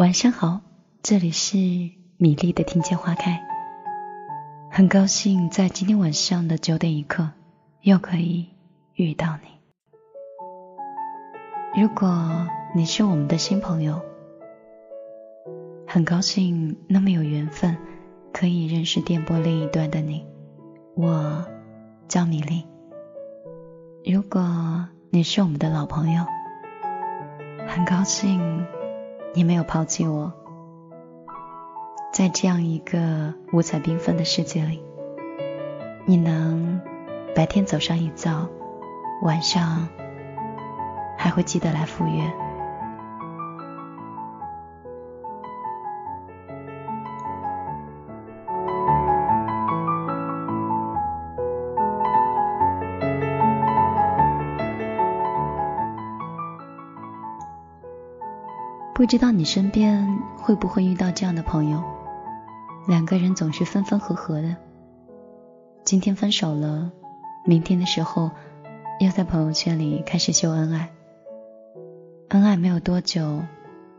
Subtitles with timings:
[0.00, 0.62] 晚上好，
[1.02, 1.58] 这里是
[2.16, 3.38] 米粒的听见花开。
[4.70, 7.28] 很高兴在今天晚上的九点一刻
[7.82, 8.48] 又可以
[8.94, 9.50] 遇到你。
[11.82, 14.00] 如果你是我们的新朋友，
[15.86, 17.76] 很高兴那么有缘分
[18.32, 20.26] 可以认识电波另一端的你。
[20.96, 21.44] 我
[22.08, 22.64] 叫米粒。
[24.10, 26.24] 如果你是我们的老朋友，
[27.68, 28.64] 很高兴
[29.32, 30.32] 你没有抛弃我。
[32.12, 34.82] 在这样一个五彩缤纷的世界里，
[36.04, 36.80] 你能
[37.34, 38.48] 白天走上一遭，
[39.22, 39.88] 晚上
[41.16, 42.49] 还会记得来赴约。
[59.00, 61.82] 不知道你身边会不会遇到这样的朋友？
[62.86, 64.54] 两个人总是分分合合的，
[65.84, 66.92] 今天分手了，
[67.46, 68.30] 明天的时候
[69.00, 70.90] 又在朋友圈里开始秀恩爱。
[72.28, 73.40] 恩爱没有多久，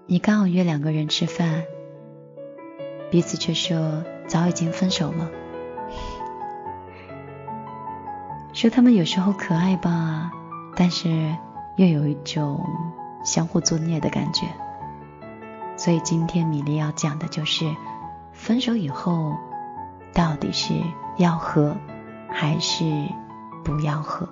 [0.05, 1.63] 你刚好约两个人吃饭，
[3.09, 5.31] 彼此却说早已经分手了。
[8.53, 10.31] 说他们有时候可爱吧，
[10.76, 11.36] 但是
[11.77, 12.64] 又有一种
[13.23, 14.45] 相互作孽的感觉。
[15.83, 17.65] 所以今天米粒要讲的就是。
[18.33, 19.36] 分手以后，
[20.14, 20.75] 到底是
[21.17, 21.75] 要和
[22.30, 22.86] 还是
[23.64, 24.30] 不要和？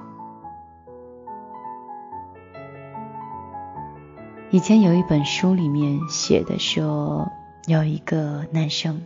[4.51, 7.31] 以前有一本书里面写的说，
[7.65, 9.01] 有一个男生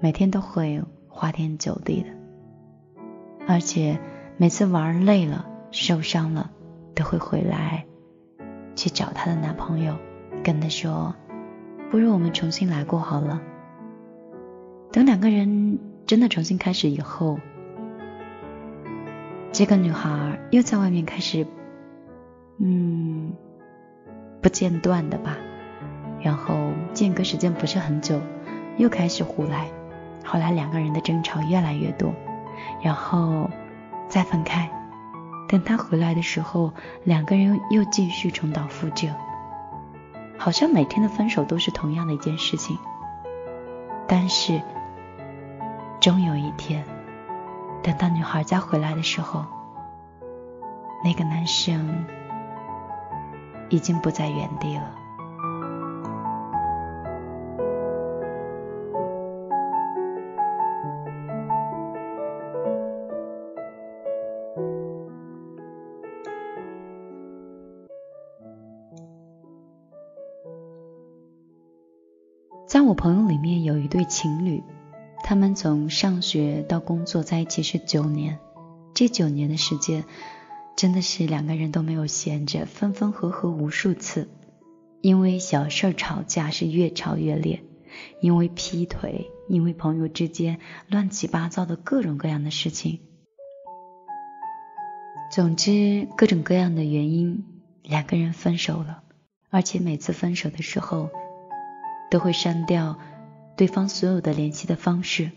[0.00, 2.10] 每天都会花天酒地的，
[3.48, 3.98] 而且
[4.36, 6.50] 每次玩累了、受伤了，
[6.94, 7.84] 都会回来
[8.76, 9.96] 去找他的男朋友，
[10.44, 11.14] 跟他说
[11.90, 13.42] ：“不如我们重新来过好了。”
[14.92, 17.38] 等两个人真的重新开始以后，
[19.52, 21.46] 这个女孩又在外面开始，
[22.58, 23.32] 嗯，
[24.40, 25.36] 不间断的吧，
[26.20, 28.20] 然后间隔时间不是很久，
[28.78, 29.68] 又开始胡来，
[30.24, 32.12] 后来两个人的争吵越来越多，
[32.82, 33.48] 然后
[34.08, 34.68] 再分开，
[35.48, 36.72] 等他回来的时候，
[37.04, 39.08] 两个人又继续重蹈覆辙，
[40.40, 42.76] 好像每天的分手都是同样的一件事情，
[44.08, 44.60] 但是。
[46.00, 46.82] 终有一天，
[47.82, 49.44] 等到女孩再回来的时候，
[51.04, 52.06] 那个男生
[53.68, 54.94] 已经不在原地了。
[73.90, 74.62] 对情侣。
[75.22, 78.38] 他们从上学到工作在一起是九年，
[78.94, 80.04] 这九年的时间
[80.76, 84.30] 真的是两个人都没有闲着，分分合合无数次，
[85.02, 87.62] 因为小事吵架是越吵越烈，
[88.22, 90.58] 因为劈腿，因为朋友之间
[90.88, 93.00] 乱七八糟的各种各样的事情，
[95.30, 97.44] 总之各种各样的原因，
[97.82, 99.02] 两个人分手了，
[99.50, 101.10] 而且每次分手的时候
[102.10, 102.98] 都会删掉。
[103.56, 105.30] 对方所有的联系的方式，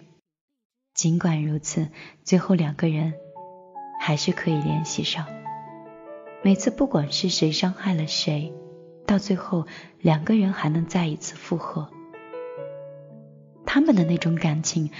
[0.93, 1.89] 尽管如此，
[2.23, 3.13] 最后两个人
[3.99, 5.25] 还是可以联系上。
[6.41, 8.53] 每次不管是谁伤害了谁，
[9.05, 9.65] 到最后
[9.99, 11.89] 两个人还能再一次复合。
[13.65, 14.91] 他们的那种感情，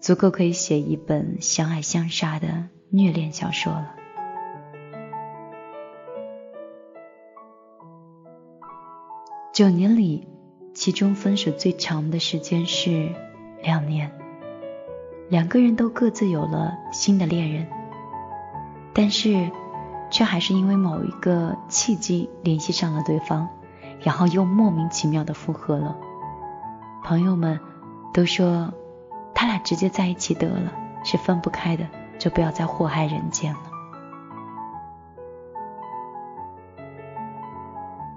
[0.00, 3.94] 足够可以写一本相爱相杀的虐恋小说了。
[9.52, 10.29] 九年里。
[10.80, 13.10] 其中分手最长的时间是
[13.62, 14.10] 两年，
[15.28, 17.68] 两个人都各自有了新的恋人，
[18.94, 19.50] 但是
[20.10, 23.50] 却还是因为某一个契机联系上了对方，
[24.00, 25.98] 然后又莫名其妙的复合了。
[27.04, 27.60] 朋友们
[28.14, 28.72] 都说
[29.34, 30.72] 他俩直接在一起得了，
[31.04, 31.86] 是分不开的，
[32.18, 33.60] 就不要再祸害人间了。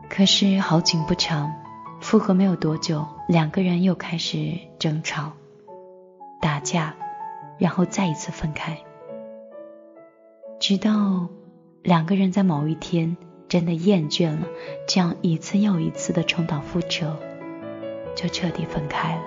[0.10, 1.54] 可是好景不长，
[2.04, 5.32] 复合没有多久，两个人又开始争吵、
[6.42, 6.94] 打架，
[7.58, 8.78] 然后再一次分开，
[10.60, 11.30] 直到
[11.82, 13.16] 两个人在某一天
[13.48, 14.46] 真的厌倦了
[14.86, 17.18] 这样一次又一次的重蹈覆辙。
[18.16, 19.22] 就彻底分开了。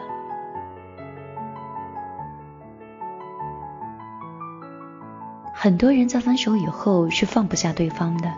[5.53, 8.33] 很多人在分手以后是放不下对方的，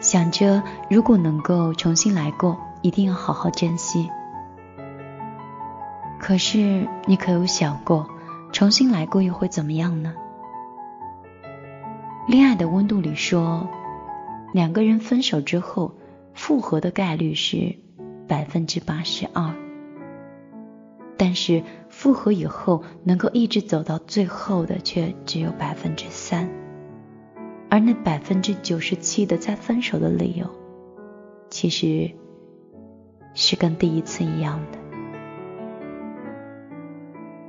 [0.00, 4.08] 想着如果能够重新来过，一定要好好珍惜。
[6.20, 8.08] 可是你可有想过，
[8.52, 10.14] 重新来过又会怎么样呢？
[12.28, 13.66] 恋爱的温度里说，
[14.52, 15.94] 两个人分手之后
[16.32, 17.82] 复合的概率是。
[18.26, 19.54] 百分之八十二，
[21.18, 26.48] 但是复合以后能够一直走到最后的却只有百分之三，
[27.68, 30.48] 而那百分之九十七的再分手的理由，
[31.50, 32.10] 其实
[33.34, 34.78] 是跟第一次一样的。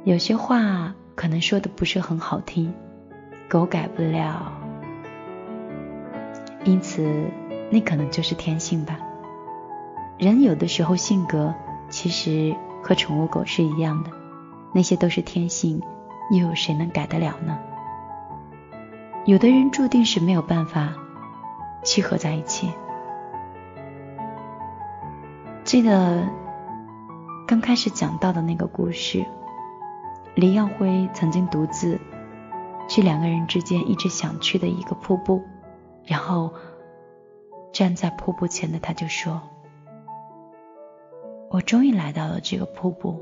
[0.04, 2.74] 有些话可能说的不是很好听，
[3.48, 4.52] 狗改不了，
[6.64, 7.02] 因此
[7.72, 9.00] 那可能就是天性吧。
[10.18, 11.54] 人有的时候性格
[11.90, 14.12] 其实和宠物狗是一样的，
[14.74, 15.82] 那些都是天性，
[16.32, 17.58] 又有谁能改得了呢？
[19.26, 20.94] 有的人注定是没有办法
[21.84, 22.70] 契合在一起。
[25.66, 26.30] 记得
[27.48, 29.26] 刚开始讲到的那个故事，
[30.36, 32.00] 李耀辉曾经独自
[32.88, 35.42] 去两个人之间一直想去的一个瀑布，
[36.06, 36.54] 然后
[37.74, 39.42] 站在瀑布前的他就说。
[41.50, 43.20] 我终于来到了这个瀑布，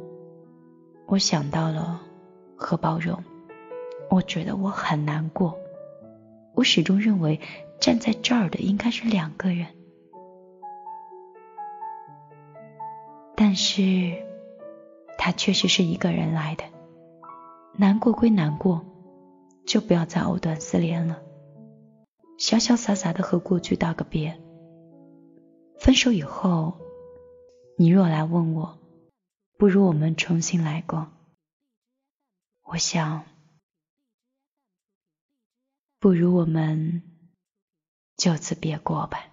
[1.05, 2.01] 我想到了
[2.57, 3.23] 和包容，
[4.09, 5.57] 我觉得我很难过。
[6.55, 7.39] 我始终认为
[7.79, 9.67] 站在这儿的应该是两个人，
[13.53, 14.25] 但是
[15.15, 16.63] 他确实是一个人来的。
[17.77, 18.83] 难过归难过，
[19.67, 21.21] 就不要再藕断丝连了，
[22.39, 24.41] 潇潇洒洒的和过去道个别。
[25.79, 26.79] 分手以后。
[27.77, 28.79] 你若来问我，
[29.59, 31.11] 不如我们重新来过。
[32.63, 33.23] 我想，
[35.99, 37.03] 不如我们
[38.17, 39.32] 就此别过吧。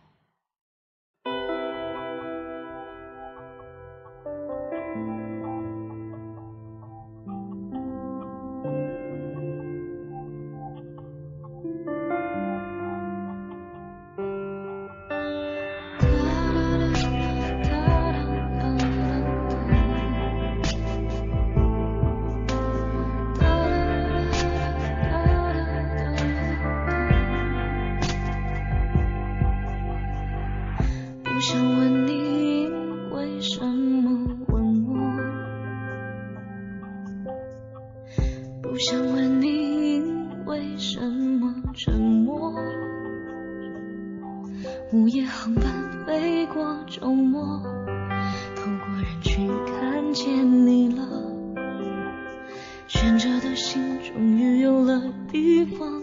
[52.92, 56.02] 悬着的心终于有了地方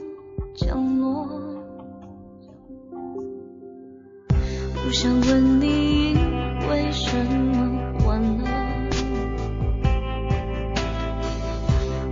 [0.56, 1.28] 降落
[4.74, 6.16] 不想问你因
[6.70, 8.48] 为什么完了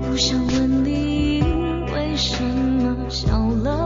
[0.02, 3.85] 不想问你因为什么笑了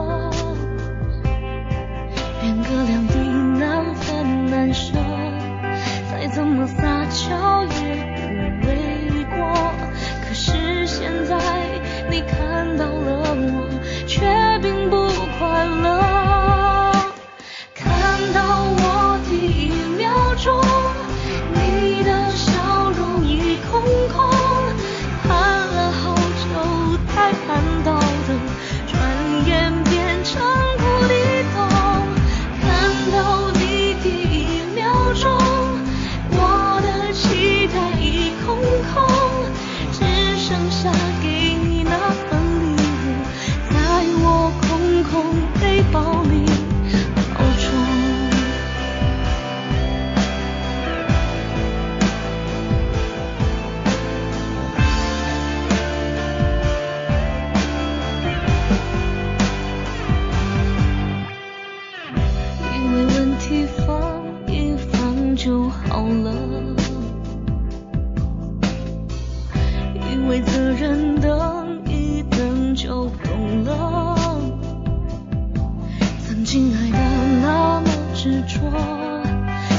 [78.48, 79.24] 着，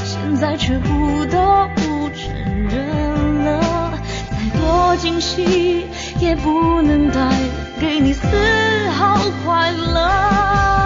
[0.03, 2.33] 现在却不得不承
[2.69, 3.93] 认了。
[4.29, 5.87] 再多惊喜
[6.19, 7.31] 也不能带
[7.79, 8.27] 给你丝
[8.97, 10.80] 毫快乐。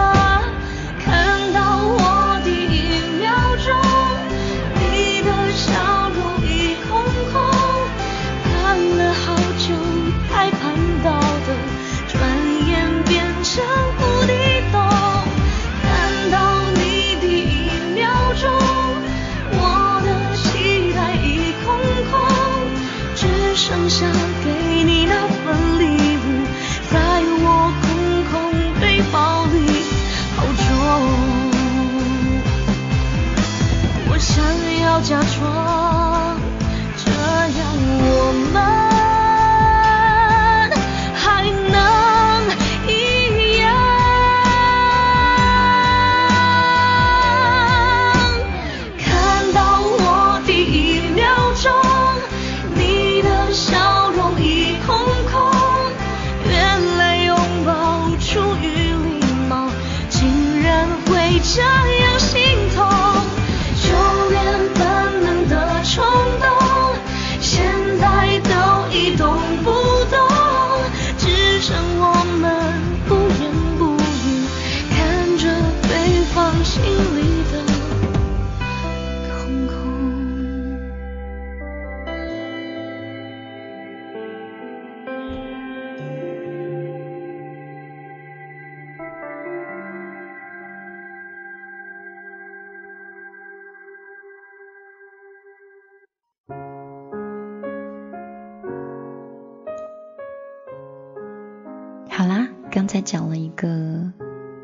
[103.55, 104.11] 个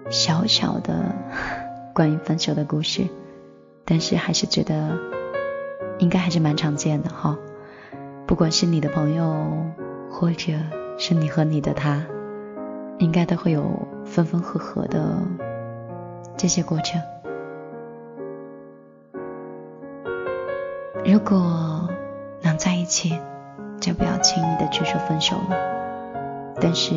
[0.10, 1.16] 小小的
[1.96, 3.08] 关于分手的故事，
[3.86, 4.98] 但是还是觉得
[6.00, 7.38] 应该还是蛮常见的哈。
[8.28, 9.48] 不管是你的朋友，
[10.12, 10.54] 或者
[10.98, 12.06] 是你和你的他，
[13.00, 13.64] 应该都会有
[14.06, 15.18] 分分合合的
[16.38, 17.02] 这些过程。
[21.04, 21.90] 如果
[22.42, 23.20] 能在一起，
[23.80, 25.56] 就不要轻易的去说分手了。
[26.60, 26.94] 但是。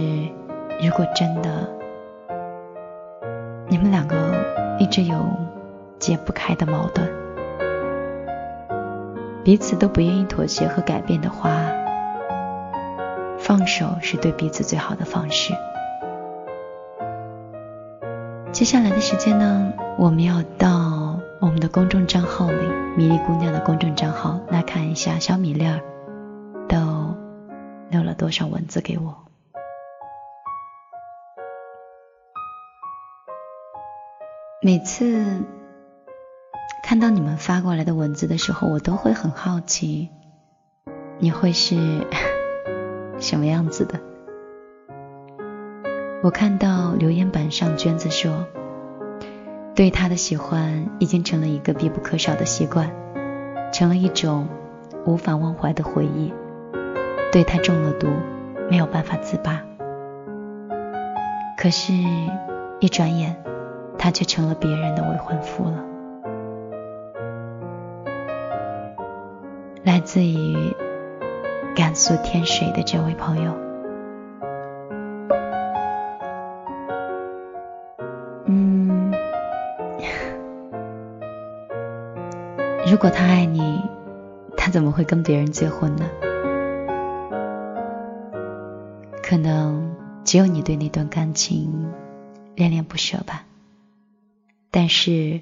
[0.82, 1.68] 如果真的，
[3.74, 5.16] 你们两个一直有
[5.98, 7.10] 解不开的矛盾，
[9.42, 11.50] 彼此都不愿意妥协和改变的话，
[13.36, 15.52] 放手是对彼此最好的方式。
[18.52, 25.80] 接下来的时间呢，我们要到我们的公众账号里，米粒姑娘的公众账号来看一下小米粒儿
[26.68, 26.76] 都
[27.90, 29.23] 留了多少文字给我。
[34.64, 35.44] 每次
[36.82, 40.08] 看到你们发过来的文字的时候，我都会很好奇，
[41.18, 41.76] 你会是
[43.20, 44.00] 什么样子的？
[46.22, 48.46] 我看到留言板上娟子说，
[49.74, 52.90] 对他的喜欢已经成了一个必不可少的习惯，
[53.70, 54.48] 成了一种
[55.04, 56.32] 无法忘怀的回忆，
[57.30, 58.08] 对他中了毒，
[58.70, 59.60] 没有办法自拔。
[61.58, 61.92] 可是，
[62.80, 63.36] 一转眼。
[64.04, 65.82] 他却成了别人的未婚夫了。
[69.82, 70.54] 来自于
[71.74, 73.50] 甘肃天水的这位朋友，
[78.44, 79.10] 嗯，
[82.86, 83.80] 如果他爱你，
[84.54, 86.04] 他怎么会跟别人结婚呢？
[89.22, 91.90] 可能只有你对那段感情
[92.54, 93.44] 恋恋不舍吧。
[94.76, 95.40] 但是，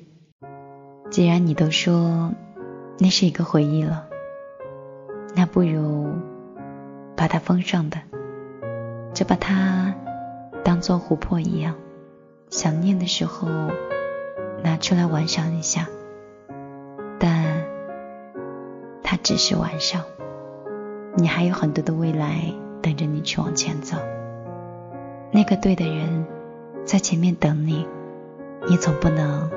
[1.08, 2.34] 既然你都说
[2.98, 4.06] 那是一个回忆了，
[5.34, 6.12] 那不如
[7.16, 8.02] 把它封上吧，
[9.14, 9.94] 就把它
[10.62, 11.74] 当做琥珀一样，
[12.50, 13.48] 想念的时候
[14.62, 15.88] 拿出来玩上一下。
[17.18, 17.64] 但
[19.02, 20.04] 它只是玩上，
[21.16, 23.96] 你还有很多的未来等着你去往前走。
[25.30, 26.26] 那个对的人
[26.84, 27.88] 在前面等你。
[28.68, 29.50] 你总不能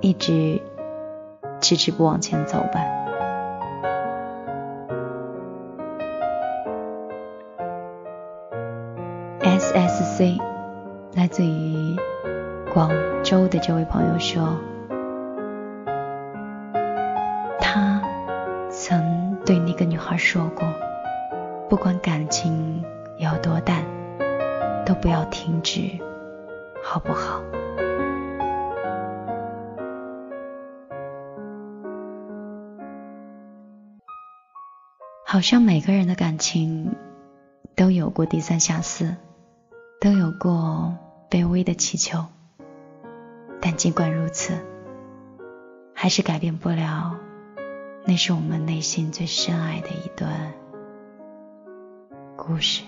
[0.00, 0.60] 一直
[1.60, 2.80] 迟迟不往前走吧
[9.42, 10.38] ？S S C
[11.14, 11.96] 来自于
[12.72, 12.90] 广
[13.24, 14.56] 州的这位朋友说，
[17.58, 18.00] 他
[18.70, 20.64] 曾对那个女孩说过，
[21.68, 22.84] 不管感情
[23.16, 23.82] 有多淡，
[24.86, 25.98] 都不要停止，
[26.82, 27.42] 好不好？
[35.38, 36.96] 好像每个人的感情
[37.76, 39.14] 都有过低三下四，
[40.00, 40.96] 都有过
[41.30, 42.24] 卑微的祈求，
[43.60, 44.52] 但尽管如此，
[45.94, 47.14] 还是改变不了，
[48.04, 50.52] 那是我们内心最深爱的一段
[52.36, 52.82] 故事。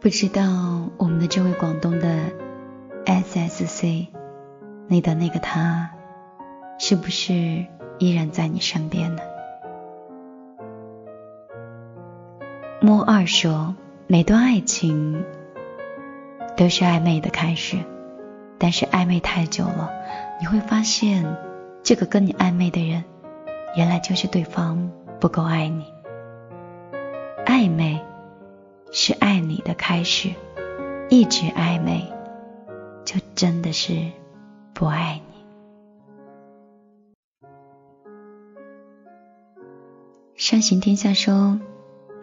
[0.00, 2.30] 不知道我们的这位广东的
[3.04, 4.06] SSC，
[4.88, 5.90] 你的那个他，
[6.78, 7.66] 是不是？
[8.00, 9.22] 依然在你身边呢。
[12.80, 13.76] 莫二说，
[14.06, 15.24] 每段爱情
[16.56, 17.76] 都是暧昧的开始，
[18.58, 19.92] 但是暧昧太久了，
[20.40, 21.36] 你会发现，
[21.82, 23.04] 这个跟你暧昧的人，
[23.76, 24.90] 原来就是对方
[25.20, 25.84] 不够爱你。
[27.44, 28.00] 暧昧
[28.90, 30.30] 是爱你的开始，
[31.10, 32.10] 一直暧昧，
[33.04, 33.92] 就真的是
[34.72, 35.29] 不爱你。
[40.40, 41.60] 善行天下说：“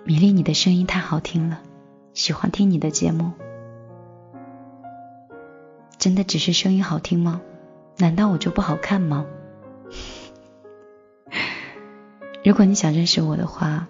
[0.04, 1.62] 米粒，你的声音太好听了，
[2.16, 3.32] 喜欢听你的节目。
[6.00, 7.42] 真的只是声音好听吗？
[7.98, 9.28] 难道我就不好看吗？
[12.44, 13.88] 如果你想认识我的话，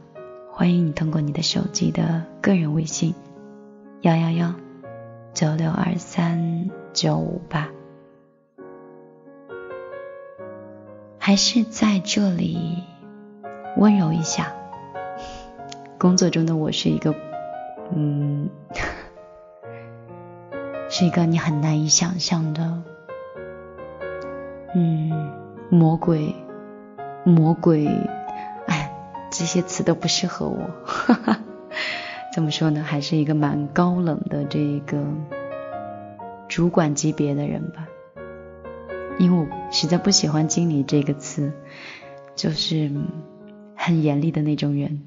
[0.52, 3.16] 欢迎你通过你的手机的个人微信
[4.02, 4.54] 幺幺幺
[5.34, 7.70] 九六二三九五八，
[11.18, 12.84] 还是在这里。”
[13.78, 14.52] 温柔一下。
[16.00, 17.16] 工作中的我是一个，
[17.92, 18.50] 嗯，
[20.90, 22.84] 是一个你很难以想象的，
[24.76, 25.32] 嗯，
[25.70, 26.36] 魔鬼，
[27.24, 27.88] 魔鬼，
[28.68, 28.94] 哎，
[29.32, 30.70] 这些词都不适合我。
[30.86, 31.40] 哈 哈
[32.34, 32.84] 怎么说呢？
[32.84, 35.04] 还是一个蛮高冷的这个
[36.48, 37.88] 主管级别的人吧。
[39.18, 41.52] 因为我实在不喜欢“经理”这个词，
[42.36, 42.92] 就是。
[43.78, 45.06] 很严厉的那种人，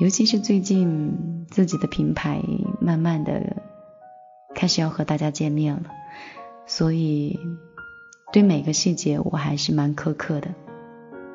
[0.00, 2.42] 尤其是最近自己的品牌
[2.80, 3.58] 慢慢的
[4.54, 5.84] 开始要和大家见面了，
[6.66, 7.38] 所以
[8.32, 10.48] 对每个细节我还是蛮苛刻的。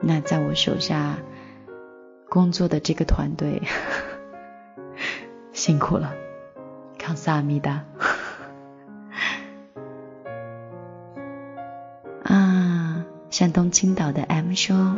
[0.01, 1.17] 那在我手下
[2.27, 3.61] 工作的这个团队
[5.53, 6.13] 辛苦了，
[6.97, 7.85] 康萨阿米达。
[12.23, 14.97] 啊，山东青岛的 M 说。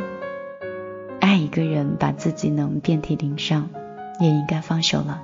[1.30, 3.68] 爱一个人，把自己能遍体鳞伤，
[4.18, 5.22] 也应该放手了。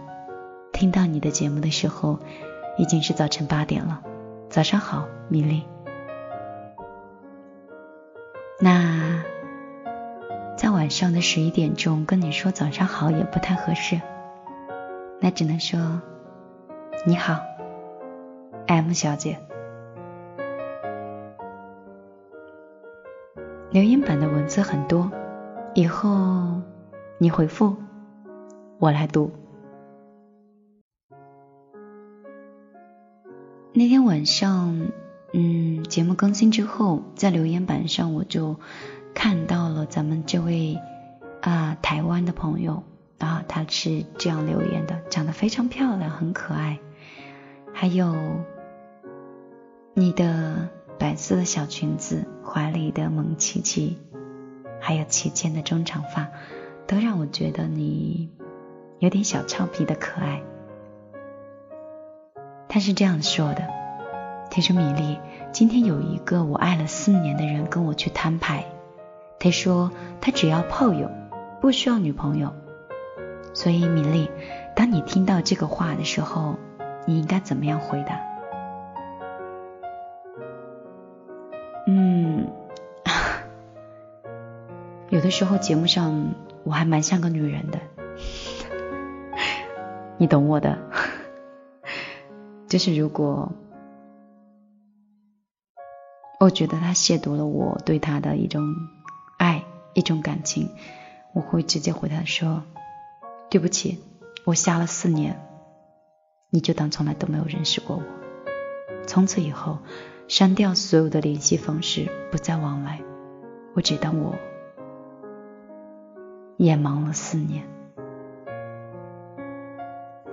[0.73, 2.21] 听到你的节目的时候，
[2.79, 4.03] 已经是早晨八点了。
[4.49, 5.65] 早上好，米粒。
[8.61, 9.21] 那
[10.57, 14.01] 在晚上的十一点钟跟你说早上好也不太合适，
[15.19, 16.01] 那只能说
[17.05, 17.41] 你好
[18.69, 19.41] ，M 小姐。
[23.73, 25.11] 留言板的文字很多。
[25.77, 26.63] 以后
[27.19, 27.77] 你回复，
[28.79, 29.31] 我来读。
[33.75, 34.89] 那天晚上，
[35.35, 38.57] 嗯，节目更新之后，在留言板上我就
[39.13, 40.81] 看到了咱们这位
[41.43, 42.83] 啊台湾的朋友
[43.19, 46.79] 啊，他是这样留言的，长得非常漂亮，很可爱，
[47.75, 48.17] 还有
[49.93, 53.99] 你的白色的小裙子，怀里的萌琪琪。
[54.87, 56.29] 还有齐肩的中长发，
[56.87, 58.31] 都让我觉得你
[59.01, 60.41] 有点小俏皮的可爱。
[62.69, 63.67] 他是这样说的
[64.49, 65.19] ：“他说米粒，
[65.51, 68.65] 今天有一个我爱了四年的人跟我去摊牌，
[69.41, 71.11] 他说他只要炮友，
[71.61, 72.55] 不需要女朋友。
[73.55, 74.31] 所以米粒，
[74.77, 76.55] 当你听到这个话的时候，
[77.07, 78.21] 你应该怎么样回答？”
[81.89, 82.47] 嗯
[85.09, 87.81] 有的时候节目上我还蛮像个女人的，
[90.19, 90.77] 你懂我的。
[92.67, 93.53] 就是如果
[96.41, 98.65] 我觉得他亵渎了我对他的一种
[99.39, 99.63] 爱、
[99.95, 100.71] 一种感情，
[101.33, 102.65] 我会直接回他说
[103.49, 104.03] ：“对不起，
[104.45, 105.41] 我瞎了四年，
[106.51, 108.03] 你就当从来都没有认识过我。
[109.07, 109.79] 从此以后，
[110.27, 113.01] 删掉所有的联系方式，不再往来。
[113.75, 114.35] 我只当我。”
[116.57, 117.65] 也忙了四年。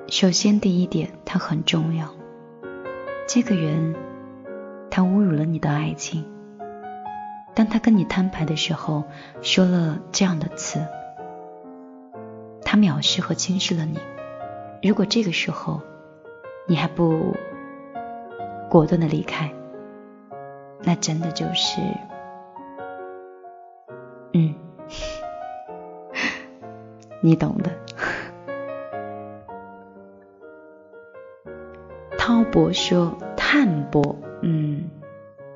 [0.08, 2.10] 首先，第一点，他很重要。
[3.28, 3.96] 这个人，
[4.92, 6.26] 他侮辱了你的爱情。
[7.56, 9.04] 当他跟你摊牌的时候，
[9.42, 10.86] 说了这样的词，
[12.64, 14.00] 他藐视和轻视了你。
[14.82, 15.82] 如果这个时候
[16.68, 17.36] 你还不
[18.70, 19.52] 果断的离开，
[20.84, 21.80] 那真的就是，
[27.24, 27.72] 你懂的。
[32.18, 34.90] 滔博说淡泊，嗯，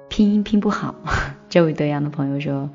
[0.08, 0.96] 拼音拼不好。
[1.50, 2.70] 这位德阳的朋友说：“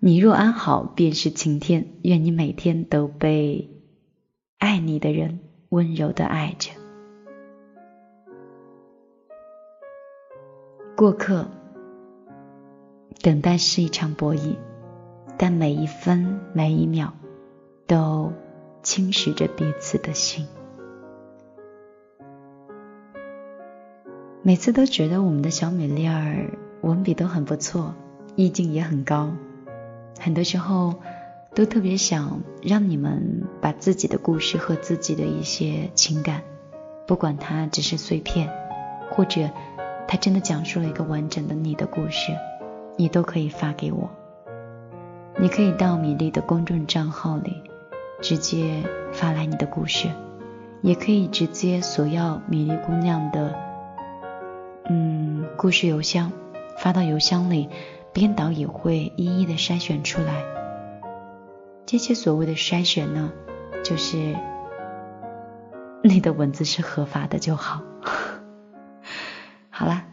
[0.00, 1.94] 你若安好，便是晴天。
[2.02, 3.70] 愿你每天都被
[4.58, 6.72] 爱你的人温柔的爱着。”
[10.94, 11.48] 过客，
[13.22, 14.56] 等待是一场博弈，
[15.38, 17.14] 但每一分每一秒
[17.88, 18.32] 都
[18.84, 20.46] 侵蚀着彼此的心。
[24.42, 26.50] 每次都觉得我们的小米粒儿。
[26.80, 27.92] 文笔都很不错，
[28.36, 29.32] 意境也很高，
[30.20, 30.94] 很多时候
[31.52, 36.42] 都特别想让你们把自己的故事和自己的一些情感，
[37.04, 38.48] 不管它只是碎片，
[39.10, 39.50] 或者
[40.06, 42.32] 它真的讲述了一个完整的你的故事，
[42.96, 44.08] 你都可以发给我。
[45.40, 47.60] 你可以到米粒的公众账号里
[48.20, 50.08] 直接发来你的故事，
[50.82, 53.54] 也可以直接索要米粒姑娘的
[54.88, 56.32] 嗯故事邮箱。
[56.78, 57.68] 发到邮箱里，
[58.12, 60.44] 编导也会一一的筛选出来。
[61.86, 63.32] 这些所谓的筛选呢，
[63.82, 64.36] 就是
[66.04, 67.82] 你的文字是合法的就好。
[69.70, 70.04] 好了，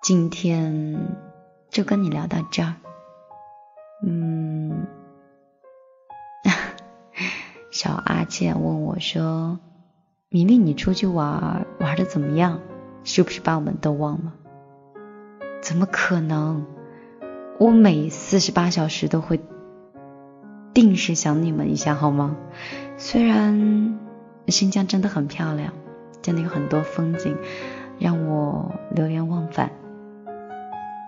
[0.00, 0.96] 今天
[1.70, 2.74] 就跟你聊到这儿。
[4.04, 4.39] 嗯，
[7.82, 9.58] 小阿健问我说
[10.28, 12.60] ：“米粒，你出去玩玩的怎么样？
[13.04, 14.34] 是不是把我们都忘了？”
[15.64, 16.66] 怎么可能？
[17.58, 19.40] 我每四十八小时都会
[20.74, 22.36] 定时想你们一下，好吗？
[22.98, 23.98] 虽然
[24.48, 25.72] 新疆真的很漂亮，
[26.20, 27.38] 真的有很多风景
[27.98, 29.72] 让我流连忘返，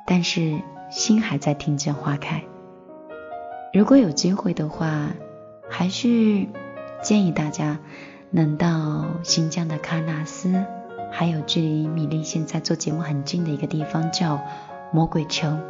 [0.06, 2.42] 但是心还在听见花开。
[3.74, 5.11] 如果有机会的话，
[5.68, 6.46] 还是
[7.02, 7.78] 建议大家
[8.30, 10.64] 能到新疆的喀纳斯。
[11.14, 14.40] 还有距离米粒现在做节目很近的一个地方叫
[14.92, 15.60] 魔鬼城，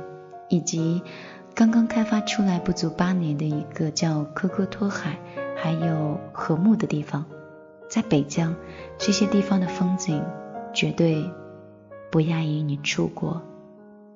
[0.48, 1.02] 以及
[1.52, 5.18] 刚刚开发出来不足八年的一个叫科科托海，
[5.56, 7.24] 还有和木的地方，
[7.90, 8.54] 在北疆
[8.98, 10.24] 这些地方的风景
[10.72, 11.28] 绝对
[12.08, 13.42] 不亚于你出国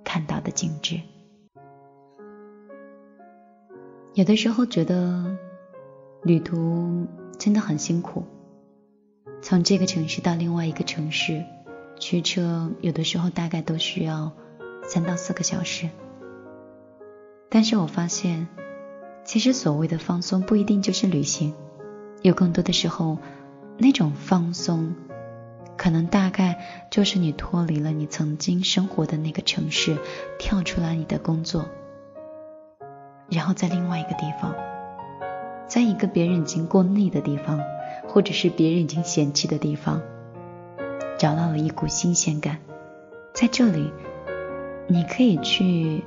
[0.05, 1.01] 看到的景致。
[4.15, 5.37] 有的时候觉得
[6.27, 7.07] 旅途
[7.39, 8.25] 真的很辛苦。
[9.43, 11.45] 从这个城市到另外一个城市，
[12.01, 14.33] 驱车有的时候大概都需要
[14.83, 15.89] 三到四个小时。
[17.49, 18.49] 但是我发现，
[19.25, 21.55] 其实所谓的放松不一定就是旅行，
[22.23, 23.19] 有更多的时候，
[23.79, 24.97] 那种放松，
[25.77, 29.97] 可能大概就是你脱离了你曾经生活的那个城市，
[30.41, 31.69] 跳出来你的工作，
[33.31, 34.53] 然后在另外一个地方，
[35.67, 37.61] 在一个别人已经过腻的地方。
[38.09, 40.01] 或者是别人已经嫌弃的地方，
[41.19, 42.59] 找到了一股新鲜感，
[43.35, 43.93] 在这里，
[44.87, 46.03] 你可以去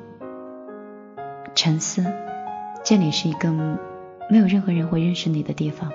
[1.54, 2.06] 沉思。
[2.84, 3.52] 这里是一个
[4.30, 5.92] 没有任何人会认识你的地方，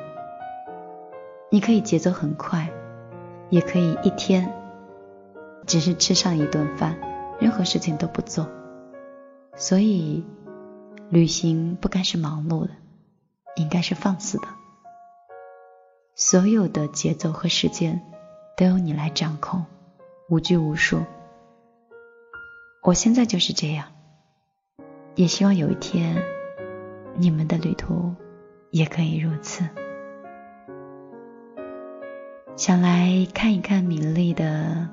[1.50, 2.70] 你可以节奏很快，
[3.50, 4.53] 也可以一天
[5.66, 6.96] 只是吃上一顿饭，
[7.40, 8.46] 任何事情都不做。
[9.57, 10.22] 所以，
[11.09, 12.70] 旅行不该是忙碌的，
[13.57, 14.49] 应该是放肆的。
[16.17, 18.01] 所有的节奏和时间
[18.57, 19.64] 都由你来掌控，
[20.29, 21.03] 无拘无束。
[22.83, 23.87] 我现在就是这样，
[25.14, 26.23] 也希望有一天
[27.17, 28.14] 你们的旅途
[28.71, 29.64] 也可以如此。
[32.57, 34.88] 想来看一看米粒的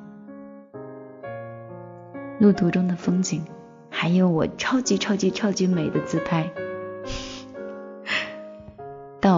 [2.39, 3.45] 路途中的风景，
[3.91, 6.52] 还有我超级超级超级美的自拍，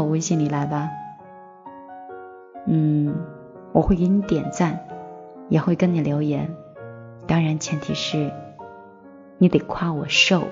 [0.04, 0.90] 我微信里来吧。
[2.68, 3.16] 嗯，
[3.72, 4.86] 我会给你点赞，
[5.48, 6.54] 也会跟你留言，
[7.26, 8.32] 当然前提是
[9.38, 10.44] 你得夸我瘦。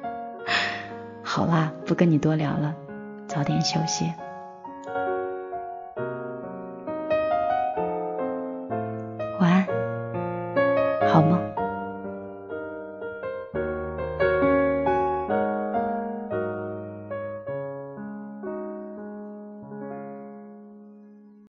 [1.22, 2.74] 好啦，不跟你多聊了，
[3.26, 4.10] 早点休息。